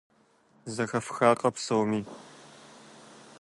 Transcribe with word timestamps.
Зэхэфхакъэ 0.73 1.49
псоми? 1.55 2.01